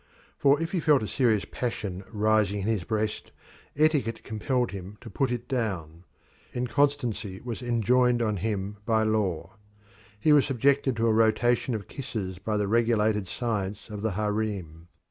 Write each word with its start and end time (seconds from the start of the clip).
For 0.39 0.59
if 0.59 0.71
he 0.71 0.79
felt 0.79 1.03
a 1.03 1.07
serious 1.07 1.45
passion 1.45 2.03
rising 2.11 2.61
in 2.61 2.67
his 2.67 2.83
breast, 2.85 3.29
etiquette 3.75 4.23
compelled 4.23 4.71
him 4.71 4.97
to 5.01 5.11
put 5.11 5.29
it 5.29 5.47
down. 5.47 6.05
Inconstancy 6.55 7.39
was 7.41 7.61
enjoined 7.61 8.19
on 8.19 8.37
him 8.37 8.77
by 8.83 9.03
law. 9.03 9.57
He 10.19 10.33
was 10.33 10.47
subjected 10.47 10.95
to 10.95 11.05
a 11.05 11.13
rotation 11.13 11.75
of 11.75 11.87
kisses 11.87 12.39
by 12.39 12.57
the 12.57 12.67
regulated 12.67 13.27
science 13.27 13.91
of 13.91 14.01
the 14.01 14.13
harem. 14.13 14.87